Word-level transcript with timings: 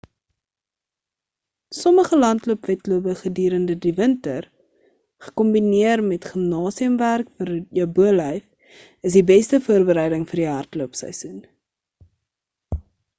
sommige 1.79 2.17
landloop 2.21 2.63
wedlope 2.69 3.13
gedurende 3.19 3.75
die 3.85 3.93
winter 3.99 4.47
gekombineer 5.27 6.03
met 6.07 6.27
gimnasium 6.31 6.97
werk 7.03 7.29
vir 7.43 7.53
jou 7.81 7.87
bolyf 8.01 8.75
is 9.11 9.19
die 9.21 9.25
beste 9.33 9.63
voorbereiding 9.69 10.27
vir 10.33 10.43
die 10.45 10.51
hardloop 10.57 11.01
seisoen 11.05 11.37